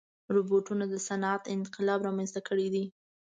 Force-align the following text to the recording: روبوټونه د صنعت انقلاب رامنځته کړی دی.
روبوټونه 0.35 0.85
د 0.89 0.95
صنعت 1.07 1.41
انقلاب 1.55 1.99
رامنځته 2.07 2.41
کړی 2.47 2.67
دی. 2.75 2.85